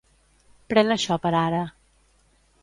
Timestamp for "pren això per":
0.73-1.33